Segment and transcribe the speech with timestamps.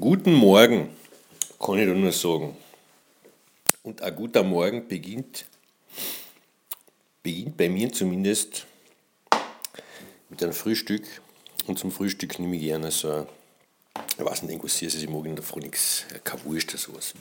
[0.00, 0.88] Guten Morgen,
[1.60, 2.56] kann ich nur sagen.
[3.82, 5.44] Und ein guter Morgen beginnt,
[7.22, 8.66] beginnt bei mir zumindest
[10.30, 11.02] mit einem Frühstück.
[11.66, 13.26] Und zum Frühstück nehme ich gerne so
[14.18, 17.12] ich weiß nicht, was ist, ich mag in der Früh nichts, kein Wurst oder sowas.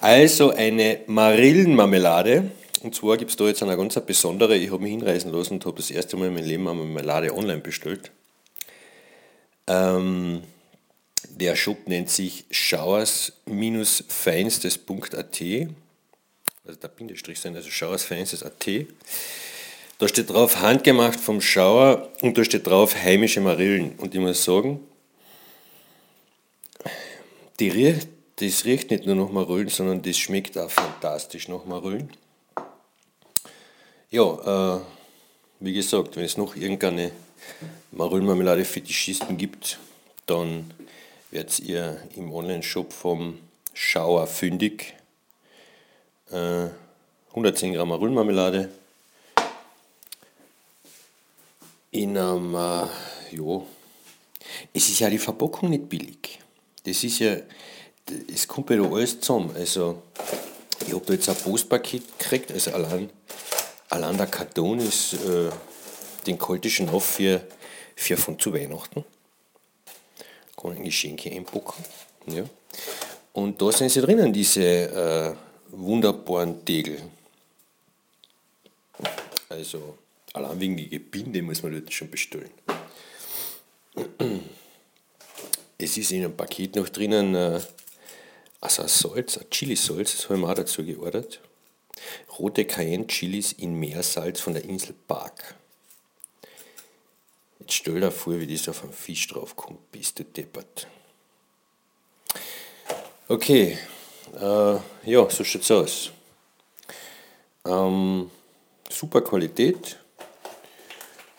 [0.00, 2.50] Also eine Marillenmarmelade.
[2.82, 5.66] Und zwar gibt es da jetzt eine ganz besondere, ich habe mich hinreißen lassen und
[5.66, 8.10] habe das erste Mal in meinem Leben eine Marmelade online bestellt.
[9.66, 10.42] Ähm,
[11.30, 15.40] der Shop nennt sich schauers-feinstes.at.
[16.66, 18.86] Also der Bindestrich sein, also schauersfeinstes.at.
[19.98, 23.92] Da steht drauf handgemacht vom Schauer und da steht drauf heimische Marillen.
[23.98, 24.80] Und ich muss sagen,
[27.60, 32.10] die riecht, das riecht nicht nur nach Marillen, sondern das schmeckt auch fantastisch nach Marillen.
[34.10, 34.80] Ja, äh,
[35.60, 37.12] wie gesagt, wenn es noch irgendeine
[37.92, 39.78] Marillenmarmelade-Fetischisten gibt,
[40.26, 40.72] dann
[41.34, 43.40] werdet ihr im Online-Shop vom
[43.72, 44.94] Schauer fündig.
[46.30, 46.68] Äh,
[47.30, 48.70] 110 Gramm Marillenmarmelade
[51.90, 52.86] in einem, äh,
[53.32, 53.62] ja,
[54.72, 56.38] es ist ja die Verpackung nicht billig.
[56.84, 57.36] Das ist ja,
[58.32, 59.50] es kommt ja alles zusammen.
[59.56, 60.02] Also,
[60.86, 63.10] ich habe da jetzt ein Postpaket gekriegt, also allein,
[63.90, 65.50] allein der Karton ist, äh,
[66.28, 67.44] den kalte schon auf für,
[67.96, 69.04] für von zu Weihnachten
[70.64, 71.84] kann ein Geschenke einpacken.
[72.26, 72.44] Ja.
[73.32, 75.34] Und da sind sie drinnen, diese äh,
[75.70, 77.02] wunderbaren Tegel.
[79.48, 79.98] Also
[80.32, 82.50] allein wegen die Gebinde muss man dort schon bestellen.
[85.76, 87.60] Es ist in einem Paket noch drinnen äh,
[88.64, 91.40] also ein Salz, ein Chili-Salz, das habe ich mir auch dazu geordert.
[92.38, 95.54] Rote Cayenne-Chilis in Meersalz von der Insel Park.
[97.64, 99.90] Jetzt stell dir vor, wie das auf einen Fisch draufkommt.
[99.90, 100.86] Bist du deppert.
[103.26, 103.78] Okay,
[104.38, 104.74] äh,
[105.10, 106.10] ja, so schaut's aus.
[107.64, 108.30] Ähm,
[108.90, 109.98] super Qualität.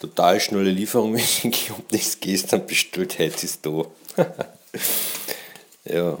[0.00, 3.84] Total schnelle Lieferung, wenn ich um das gestern bestellt, heute ist da.
[5.86, 6.18] ja.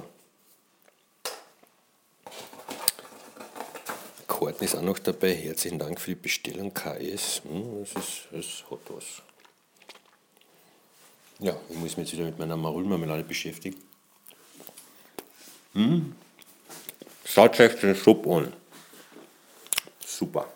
[4.26, 5.32] Karten ist auch noch dabei.
[5.32, 7.42] Herzlichen Dank für die Bestellung, KS.
[7.48, 9.22] Hm, das, ist, das hat was.
[11.42, 13.76] Ja, ich muss mich jetzt wieder mit meiner Marulmarmelade beschäftigen.
[15.72, 16.14] Hm.
[17.24, 18.52] Schaut euch den Shop an.
[20.06, 20.46] Super.